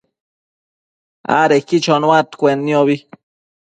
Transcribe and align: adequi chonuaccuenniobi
adequi 1.41 1.77
chonuaccuenniobi 1.85 2.95